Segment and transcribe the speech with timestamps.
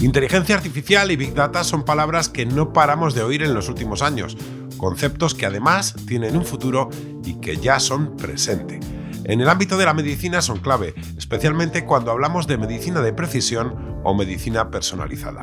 [0.00, 4.00] Inteligencia artificial y Big Data son palabras que no paramos de oír en los últimos
[4.00, 4.34] años,
[4.78, 6.88] conceptos que además tienen un futuro
[7.22, 8.80] y que ya son presente.
[9.24, 14.00] En el ámbito de la medicina son clave, especialmente cuando hablamos de medicina de precisión
[14.02, 15.42] o medicina personalizada.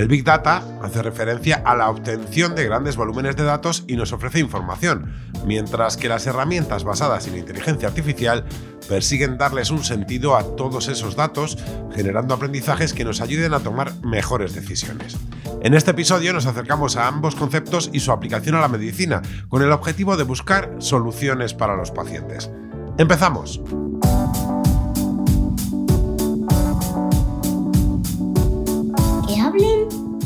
[0.00, 4.14] El Big Data hace referencia a la obtención de grandes volúmenes de datos y nos
[4.14, 5.12] ofrece información,
[5.44, 8.46] mientras que las herramientas basadas en inteligencia artificial
[8.88, 11.58] persiguen darles un sentido a todos esos datos,
[11.94, 15.18] generando aprendizajes que nos ayuden a tomar mejores decisiones.
[15.60, 19.60] En este episodio nos acercamos a ambos conceptos y su aplicación a la medicina, con
[19.60, 22.50] el objetivo de buscar soluciones para los pacientes.
[22.96, 23.60] ¡Empezamos!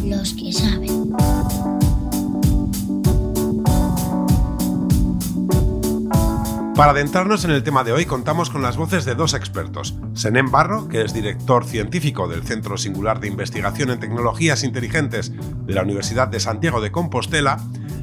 [0.04, 1.14] Los que saben.
[6.76, 10.50] Para adentrarnos en el tema de hoy contamos con las voces de dos expertos, Senén
[10.50, 15.32] Barro, que es director científico del Centro Singular de Investigación en Tecnologías Inteligentes
[15.66, 17.58] de la Universidad de Santiago de Compostela,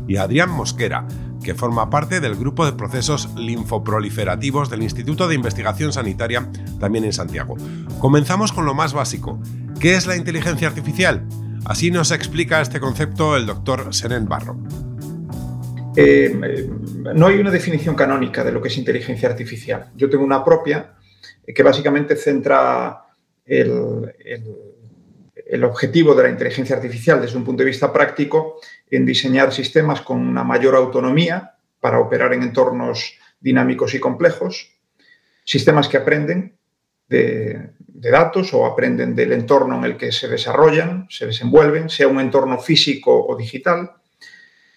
[0.07, 1.07] y Adrián Mosquera,
[1.43, 7.13] que forma parte del grupo de procesos linfoproliferativos del Instituto de Investigación Sanitaria, también en
[7.13, 7.55] Santiago.
[7.99, 9.39] Comenzamos con lo más básico.
[9.81, 11.27] ¿Qué es la inteligencia artificial?
[11.65, 14.55] Así nos explica este concepto el doctor Seren Barro.
[15.95, 16.69] Eh,
[17.15, 19.89] no hay una definición canónica de lo que es inteligencia artificial.
[19.95, 20.93] Yo tengo una propia
[21.47, 23.05] eh, que básicamente centra
[23.43, 24.13] el,
[25.47, 30.01] el, objetivo de la inteligencia artificial desde un punto de vista práctico en diseñar sistemas
[30.01, 34.75] con una mayor autonomía para operar en entornos dinámicos y complejos,
[35.43, 36.55] sistemas que aprenden
[37.09, 37.71] de,
[38.09, 42.57] datos o aprenden del entorno en el que se desarrollan, se desenvuelven, sea un entorno
[42.57, 43.91] físico o digital,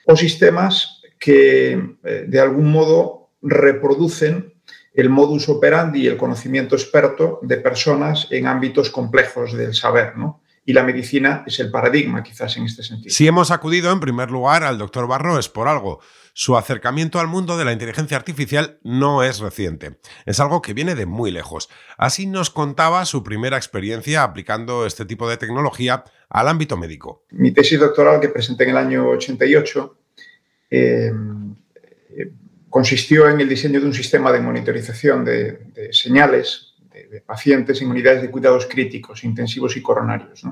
[0.06, 1.72] o sistemas que
[2.04, 4.52] eh, de algún modo reproducen
[4.92, 10.42] el modus operandi y el conocimiento experto de personas en ámbitos complejos del saber, ¿no?
[10.66, 13.14] Y la medicina es el paradigma quizás en este sentido.
[13.14, 16.00] Si hemos acudido en primer lugar al doctor Barro es por algo.
[16.32, 20.94] Su acercamiento al mundo de la inteligencia artificial no es reciente, es algo que viene
[20.94, 21.68] de muy lejos.
[21.96, 27.24] Así nos contaba su primera experiencia aplicando este tipo de tecnología al ámbito médico.
[27.30, 29.98] Mi tesis doctoral que presenté en el año 88
[30.70, 31.12] eh,
[32.16, 32.32] eh,
[32.68, 38.22] consistió en el diseño de un sistema de monitorización de señales de, pacientes en unidades
[38.22, 40.42] de cuidados críticos, intensivos y coronarios.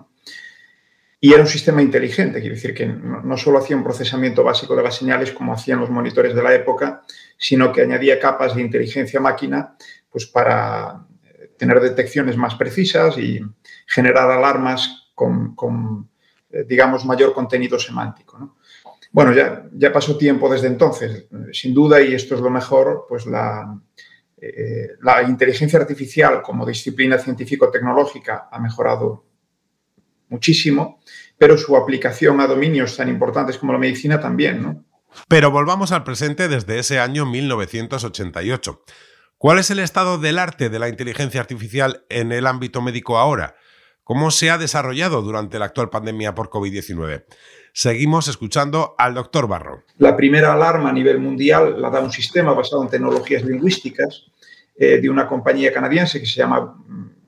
[1.21, 4.83] Y era un sistema inteligente, quiere decir que no, solo hacía un procesamiento básico de
[4.83, 7.03] las señales como hacían los monitores de la época,
[7.39, 9.77] sino que añadía capas de inteligencia máquina
[10.11, 13.41] pues, para eh, tener detecciones más precisas y
[13.87, 16.11] generar alarmas con,
[16.51, 18.57] eh, digamos, mayor contenido semántico.
[19.13, 23.27] Bueno, ya, ya pasó tiempo desde entonces, sin duda, y esto es lo mejor, pues
[23.27, 23.79] la,
[24.45, 29.25] eh, la inteligencia artificial como disciplina científico-tecnológica ha mejorado
[30.29, 31.01] muchísimo,
[31.39, 34.85] pero su aplicación a dominios tan importantes como la medicina también, ¿no?
[35.29, 38.83] Pero volvamos al presente desde ese año 1988.
[39.39, 43.55] ¿Cuál es el estado del arte de la inteligencia artificial en el ámbito médico ahora?
[44.03, 47.27] ¿Cómo se ha desarrollado durante la actual pandemia por COVID-19?
[47.73, 49.85] Seguimos escuchando al doctor Barro.
[49.99, 54.32] La primera alarma a nivel mundial la da un sistema basado en tecnologías lingüísticas
[54.75, 56.75] eh, de una compañía canadiense que se llama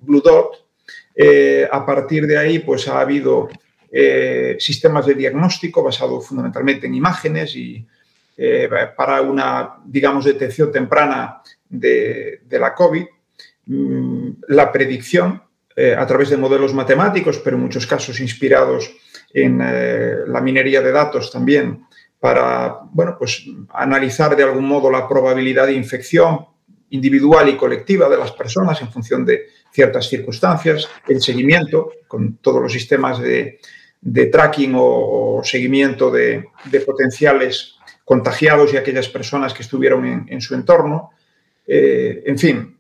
[0.01, 0.67] Blue Dot.
[1.15, 3.49] Eh, a partir de ahí, pues ha habido
[3.93, 7.87] eh, sistemas de diagnóstico basados fundamentalmente en imágenes y
[8.97, 13.05] para una, digamos, detección temprana de, de la COVID,
[13.67, 15.41] mm, la predicción
[15.97, 18.93] a través de modelos matemáticos, pero en muchos casos inspirados
[19.33, 21.85] en la minería de datos también,
[22.21, 26.47] para bueno, pues, analizar de algún modo la probabilidad de infección,
[26.91, 32.63] individual y colectiva de las personas en función de ciertas circunstancias, el seguimiento con todos
[32.63, 33.59] los sistemas de,
[34.31, 36.45] tracking o, seguimiento de,
[36.87, 41.11] potenciales contagiados y aquellas personas que estuvieron en, su entorno.
[41.67, 42.77] Eh, en fin,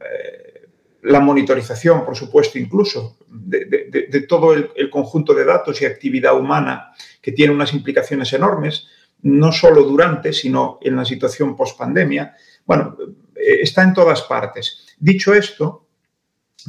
[0.00, 0.66] eh,
[1.02, 6.92] la monitorización, por supuesto, incluso de, todo el, el, conjunto de datos y actividad humana
[7.22, 8.88] que tiene unas implicaciones enormes,
[9.22, 12.34] no solo durante, sino en la situación post-pandemia.
[12.66, 12.96] Bueno,
[13.34, 14.86] eh, está en todas partes.
[14.98, 15.86] Dicho esto,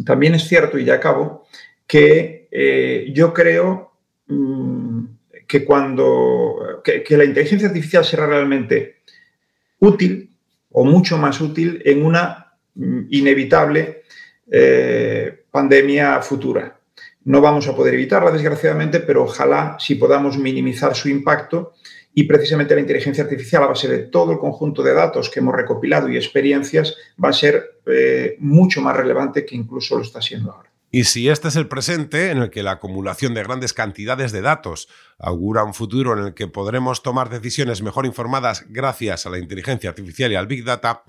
[0.06, 1.48] también es cierto, y ya acabo,
[1.86, 3.94] que eh, yo creo
[4.28, 5.06] mm,
[5.48, 8.98] que cuando que, la inteligencia artificial será realmente
[9.80, 10.30] útil
[10.72, 14.04] o mucho más útil en una mm, inevitable
[14.52, 16.80] eh, pandemia futura.
[17.26, 21.74] No vamos a poder evitarla, desgraciadamente, pero ojalá si podamos minimizar su impacto
[22.20, 25.54] y precisamente la inteligencia artificial a base de todo el conjunto de datos que hemos
[25.54, 30.52] recopilado y experiencias va a ser eh, mucho más relevante que incluso lo está siendo
[30.52, 30.72] ahora.
[30.90, 34.42] Y si este es el presente, en el que la acumulación de grandes cantidades de
[34.42, 39.38] datos augura un futuro en el que podremos tomar decisiones mejor informadas gracias a la
[39.38, 41.04] inteligencia artificial y al Big Data,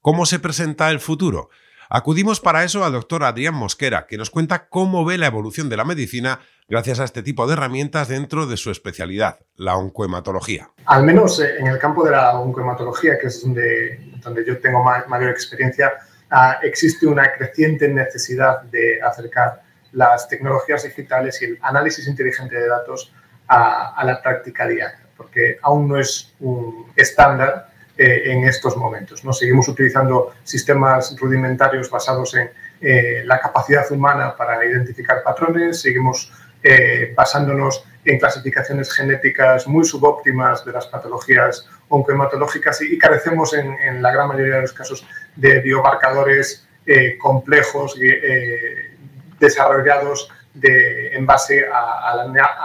[0.00, 1.50] ¿cómo se presenta el futuro?
[1.88, 5.76] Acudimos para eso al doctor Adrián Mosquera, que nos cuenta cómo ve la evolución de
[5.76, 10.70] la medicina gracias a este tipo de herramientas dentro de su especialidad, la oncohematología.
[10.86, 15.30] Al menos eh, en el campo de la oncohematología, que es donde, yo tengo mayor
[15.30, 15.92] experiencia,
[16.30, 22.68] ah, existe una creciente necesidad de acercar las tecnologías digitales y el análisis inteligente de
[22.68, 23.12] datos
[23.46, 29.24] a, a la práctica diaria, porque aún no es un estándar eh, en estos momentos.
[29.24, 29.32] ¿no?
[29.32, 32.50] Seguimos utilizando sistemas rudimentarios basados en
[32.80, 40.64] eh, la capacidad humana para identificar patrones, seguimos eh, basándonos en clasificaciones genéticas muy subóptimas
[40.64, 45.06] de las patologías oncohematológicas y, carecemos en, en, la gran mayoría de los casos
[45.36, 46.66] de biomarcadores
[47.18, 48.08] complejos y
[49.38, 50.28] desarrollados
[50.62, 52.14] en base a,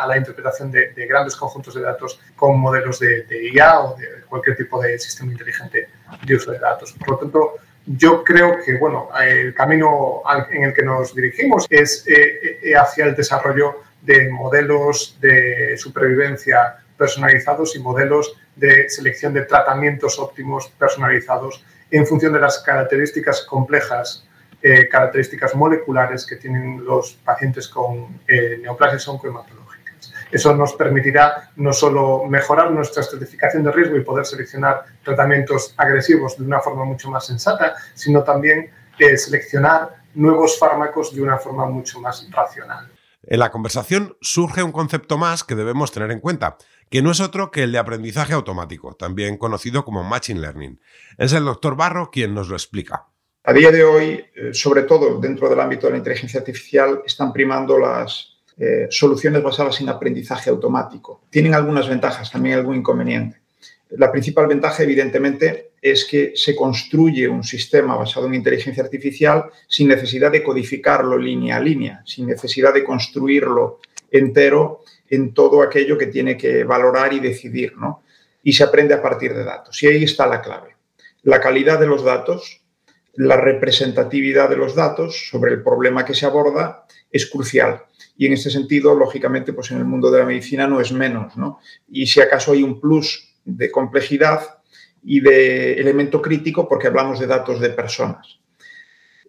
[0.08, 4.82] la, interpretación de, grandes conjuntos de datos con modelos de, IA o de cualquier tipo
[4.82, 5.90] de sistema inteligente
[6.24, 6.94] de uso de datos.
[6.94, 7.56] Por lo tanto,
[7.86, 10.22] yo creo que bueno, el camino
[10.52, 16.78] en el que nos dirigimos es eh, eh, hacia el desarrollo de modelos de supervivencia
[16.98, 24.28] personalizados y modelos de selección de tratamientos óptimos personalizados en función de las características complejas
[24.62, 30.14] eh, características moleculares que tienen los pacientes con eh, neoplasias oncohematológicas.
[30.32, 36.38] Eso nos permitirá no solo mejorar nuestra estratificación de riesgo y poder seleccionar tratamientos agresivos
[36.38, 38.70] de una forma mucho más sensata, sino también
[39.00, 42.90] eh, seleccionar nuevos fármacos de una forma mucho más racional.
[43.24, 46.58] En la conversación surge un concepto más que debemos tener en cuenta,
[46.90, 50.82] que no es otro que el de aprendizaje automático, también conocido como Machine Learning.
[51.18, 53.09] Es el doctor Barro quien nos lo explica.
[53.44, 57.32] A día de hoy, eh, sobre todo dentro del ámbito de la inteligencia artificial, están
[57.32, 61.22] primando las eh, soluciones basadas en aprendizaje automático.
[61.30, 63.38] Tienen algunas ventajas, también algún inconveniente.
[63.92, 69.88] La principal ventaja, evidentemente, es que se construye un sistema basado en inteligencia artificial sin
[69.88, 73.80] necesidad de codificarlo línea a línea, sin necesidad de construirlo
[74.12, 78.04] entero en todo aquello que tiene que valorar y decidir, ¿no?
[78.44, 79.82] Y se aprende a partir de datos.
[79.82, 80.76] Y ahí está la clave.
[81.24, 82.62] La calidad de los datos
[83.20, 87.82] la representatividad de los datos sobre el problema que se aborda es crucial.
[88.16, 91.36] Y en este sentido, lógicamente, pues en el mundo de la medicina no es menos.
[91.36, 91.60] ¿no?
[91.90, 94.62] Y si acaso hay un plus de complejidad
[95.04, 98.40] y de elemento crítico porque hablamos de datos de personas.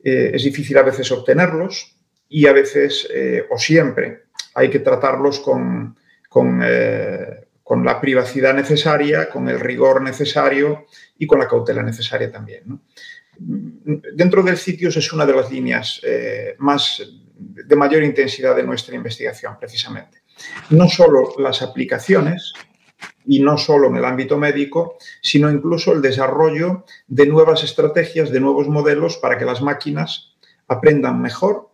[0.05, 1.97] Eh, es difícil a veces obtenerlos
[2.29, 5.99] y a veces, eh, o siempre, hay que tratarlos con,
[6.29, 10.87] con, eh, con, la privacidad necesaria, con el rigor necesario
[11.19, 12.63] y con la cautela necesaria también.
[12.67, 12.83] ¿no?
[13.41, 17.03] Dentro del CITIOS es una de las líneas eh, más
[17.35, 20.23] de mayor intensidad de nuestra investigación, precisamente.
[20.71, 22.53] No solo las aplicaciones
[23.25, 28.41] y no solo en el ámbito médico, sino incluso el desarrollo de nuevas estrategias, de
[28.41, 30.35] nuevos modelos para que las máquinas
[30.69, 31.71] aprendan mejor,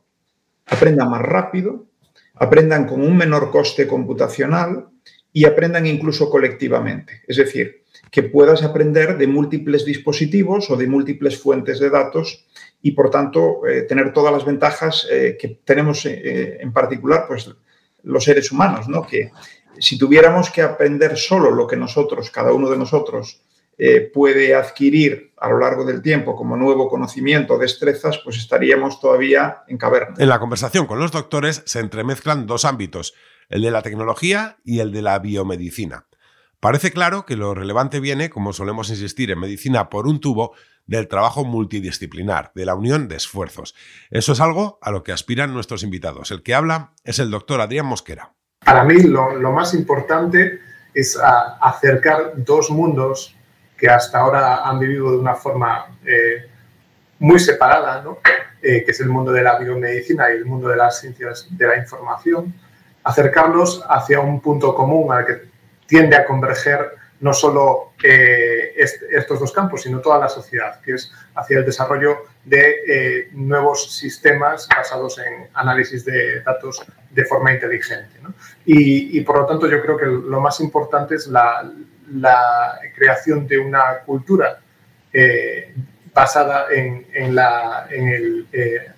[0.66, 1.86] aprendan más rápido,
[2.34, 4.88] aprendan con un menor coste computacional
[5.36, 7.20] y aprendan incluso colectivamente.
[7.28, 12.46] Es decir, que puedas aprender de múltiples dispositivos o de múltiples fuentes de datos
[12.80, 17.54] y, por tanto, eh, tener todas las ventajas eh, que tenemos eh, en particular pues,
[18.04, 19.06] los seres humanos, ¿no?
[19.06, 19.30] que
[19.78, 23.42] si tuviéramos que aprender solo lo que nosotros, cada uno de nosotros,
[24.14, 29.76] puede adquirir a lo largo del tiempo como nuevo conocimiento, destrezas, pues estaríamos todavía en
[29.76, 30.14] caverna.
[30.16, 33.12] En la conversación con los doctores se entremezclan dos ámbitos,
[33.48, 36.06] el de la tecnología y el de la biomedicina.
[36.60, 40.54] Parece claro que lo relevante viene, como solemos insistir en medicina por un tubo,
[40.86, 43.74] del trabajo multidisciplinar, de la unión de esfuerzos.
[44.10, 46.30] Eso es algo a lo que aspiran nuestros invitados.
[46.30, 48.32] El que habla es el doctor Adrián Mosquera.
[48.64, 50.60] Para mí lo, más importante
[50.94, 51.18] es
[51.60, 53.36] acercar dos mundos
[53.76, 56.48] que hasta ahora han vivido de una forma eh,
[57.18, 58.02] muy separada,
[58.62, 61.66] eh, que es el mundo de la biomedicina y el mundo de las ciencias de
[61.66, 62.54] la información,
[63.06, 65.42] acercarlos hacia un punto común al que
[65.86, 71.12] tiende a converger no solo eh, estos dos campos, sino toda la sociedad, que es
[71.36, 78.16] hacia el desarrollo de eh, nuevos sistemas basados en análisis de datos de forma inteligente.
[78.66, 81.72] Y, por lo tanto yo creo que lo más importante es la,
[82.94, 84.58] creación de una cultura
[85.12, 85.74] eh,
[86.12, 88.46] basada en, la, en,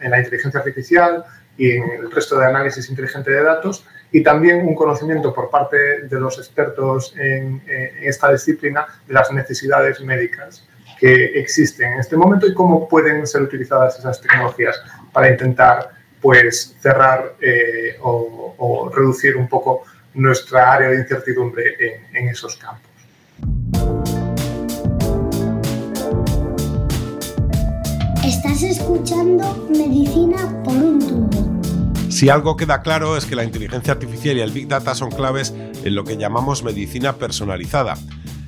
[0.01, 1.25] la inteligencia artificial
[1.57, 5.77] y en el resto de análisis inteligente de datos y también un conocimiento por parte
[6.03, 7.63] de los expertos en,
[8.03, 10.67] esta disciplina de las necesidades médicas
[10.99, 14.81] que existen en este momento y cómo pueden ser utilizadas esas tecnologías
[15.13, 19.83] para intentar pues cerrar eh, o, reducir un poco
[20.15, 21.77] nuestra área de incertidumbre
[22.13, 22.89] en esos campos.
[28.25, 31.48] Estás escuchando Medicina por un tubo.
[32.11, 35.55] Si algo queda claro es que la inteligencia artificial y el Big Data son claves
[35.85, 37.97] en lo que llamamos medicina personalizada.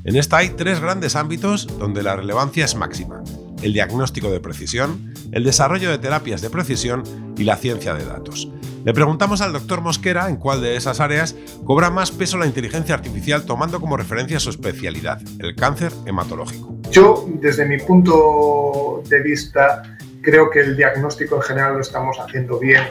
[0.05, 3.23] En esta hay tres grandes ámbitos donde la relevancia es máxima.
[3.62, 7.02] El diagnóstico de precisión, el desarrollo de terapias de precisión
[7.37, 8.50] y la ciencia de datos.
[8.85, 11.37] Le preguntamos al doctor Mosquera en cuál de esas áreas
[11.67, 16.79] cobra más peso la inteligencia artificial tomando como referencia su especialidad, el cáncer hematológico.
[16.90, 19.83] Yo, desde mi punto de vista,
[20.23, 22.85] creo que el diagnóstico en general lo estamos haciendo bien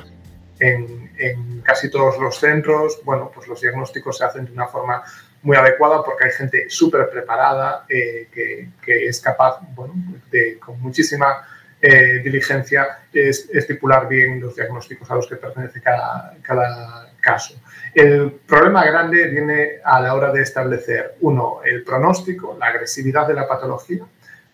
[0.60, 3.02] en, casi todos los centros.
[3.04, 5.04] Bueno, pues los diagnósticos se hacen de una forma
[5.42, 9.94] muy adecuada porque hay gente súper preparada eh, que, es capaz, bueno,
[10.32, 11.48] de con muchísima
[11.82, 17.56] eh, diligencia, es estipular bien los diagnósticos a los que pertenece cada, cada caso.
[17.94, 23.34] El problema grande viene a la hora de establecer, uno, el pronóstico, la agresividad de
[23.34, 24.06] la patología.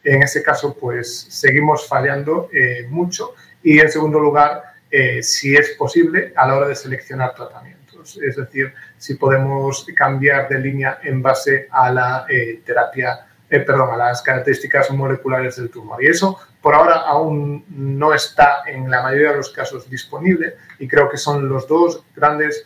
[0.04, 3.34] En ese caso, pues seguimos fallando eh, mucho.
[3.64, 8.20] Y en segundo lugar, eh, si es posible a la hora de seleccionar tratamientos.
[8.22, 13.94] Es decir, si podemos cambiar de línea en base a la eh, terapia, eh, perdón,
[13.94, 16.04] a las características moleculares del tumor.
[16.04, 20.88] Y eso por ahora aún no está en la mayoría de los casos disponible y
[20.88, 22.66] creo que son los dos grandes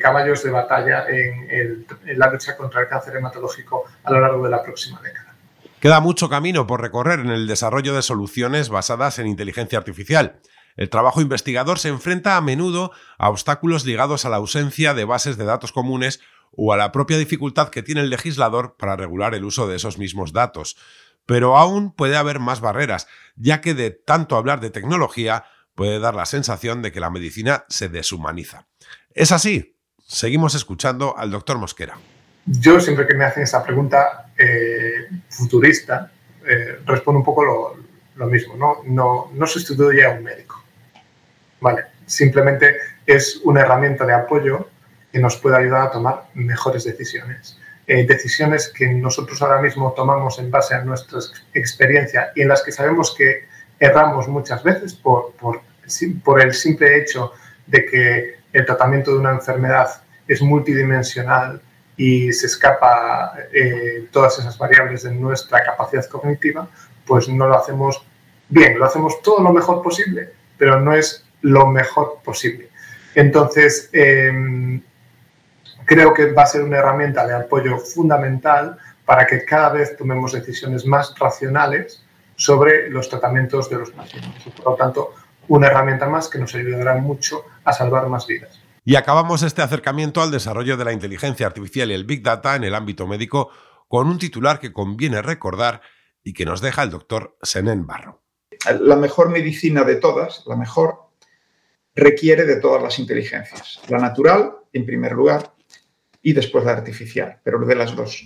[0.00, 4.50] caballos de batalla en, en la lucha contra el cáncer hematológico a lo largo de
[4.50, 5.34] la próxima década.
[5.80, 10.40] Queda mucho camino por recorrer en el desarrollo de soluciones basadas en inteligencia artificial.
[10.76, 15.36] El trabajo investigador se enfrenta a menudo a obstáculos ligados a la ausencia de bases
[15.36, 16.20] de datos comunes
[16.56, 19.98] o a la propia dificultad que tiene el legislador para regular el uso de esos
[19.98, 20.76] mismos datos.
[21.26, 26.14] Pero aún puede haber más barreras, ya que de tanto hablar de tecnología puede dar
[26.14, 28.66] la sensación de que la medicina se deshumaniza.
[29.14, 29.76] ¿Es así?
[30.06, 31.96] Seguimos escuchando al doctor Mosquera.
[32.46, 36.12] Yo siempre que me hacen esa pregunta eh, futurista,
[36.46, 37.44] eh, respondo un poco
[38.16, 38.76] lo, mismo, ¿no?
[38.84, 40.63] No, no sustituye a un médico.
[41.64, 44.68] Vale, simplemente es una herramienta de apoyo
[45.10, 47.58] que nos puede ayudar a tomar mejores decisiones.
[47.86, 51.20] Eh, decisiones que nosotros ahora mismo tomamos en base a nuestra
[51.54, 53.46] experiencia y en las que sabemos que
[53.80, 55.62] erramos muchas veces por, por,
[56.42, 57.32] el simple hecho
[57.66, 59.88] de que el tratamiento de una enfermedad
[60.28, 61.62] es multidimensional
[61.96, 66.68] y se escapa eh, todas esas variables de nuestra capacidad cognitiva,
[67.06, 68.04] pues no lo hacemos
[68.50, 72.70] bien, lo hacemos todo lo mejor posible, pero no es lo mejor posible.
[73.14, 74.82] Entonces, em,
[75.84, 80.32] creo que va a ser una herramienta de apoyo fundamental para que cada vez tomemos
[80.32, 82.02] decisiones más racionales
[82.34, 84.42] sobre los tratamientos de los pacientes.
[84.56, 85.14] Por lo tanto,
[85.48, 88.58] una herramienta más que nos ayudará mucho a salvar más vidas.
[88.86, 92.64] Y acabamos este acercamiento al desarrollo de la inteligencia artificial y el Big Data en
[92.64, 93.50] el ámbito médico
[93.86, 95.82] con un titular que conviene recordar
[96.22, 98.22] y que nos deja el doctor Senen Barro.
[98.80, 101.03] La mejor medicina de todas, la mejor,
[101.94, 103.80] requiere de todas las inteligencias.
[103.88, 105.52] La natural, en primer lugar,
[106.22, 108.24] y después la artificial, pero de las dos.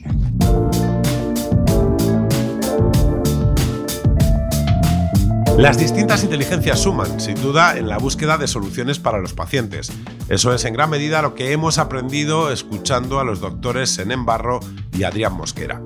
[5.59, 9.93] Las distintas inteligencias suman, sin duda, en la búsqueda de soluciones para los pacientes.
[10.29, 14.61] Eso es en gran medida lo que hemos aprendido escuchando a los doctores Senen Barro
[14.97, 15.83] y Adrián Mosquera.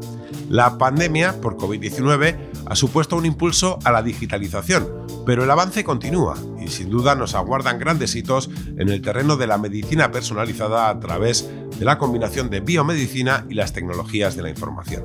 [0.50, 2.36] La pandemia por COVID-19
[2.66, 4.86] ha supuesto un impulso a la digitalización,
[5.24, 6.36] pero el avance continúa
[6.72, 11.48] sin duda nos aguardan grandes hitos en el terreno de la medicina personalizada a través
[11.78, 15.04] de la combinación de biomedicina y las tecnologías de la información.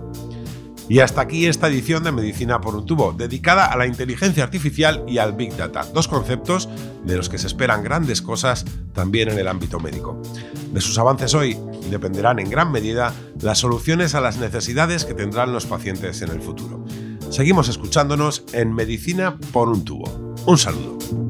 [0.90, 5.04] Y hasta aquí esta edición de Medicina por un tubo, dedicada a la inteligencia artificial
[5.06, 6.70] y al Big Data, dos conceptos
[7.04, 10.22] de los que se esperan grandes cosas también en el ámbito médico.
[10.72, 11.58] De sus avances hoy
[11.90, 16.42] dependerán en gran medida las soluciones a las necesidades que tendrán los pacientes en el
[16.42, 16.86] futuro.
[17.30, 20.36] Seguimos escuchándonos en Medicina por un tubo.
[20.46, 21.27] Un saludo.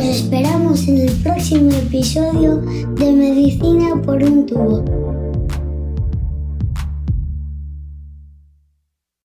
[0.00, 2.56] Os esperamos en el próximo episodio
[2.96, 5.09] de Medicina por un tubo.